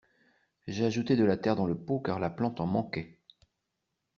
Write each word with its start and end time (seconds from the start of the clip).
J'ai 0.65 0.83
ajouté 0.83 1.15
de 1.15 1.23
la 1.23 1.37
terre 1.37 1.55
dans 1.55 1.67
le 1.67 1.77
pot 1.77 1.99
car 1.99 2.19
la 2.19 2.31
plante 2.31 2.59
en 2.59 2.65
manquait. 2.65 3.19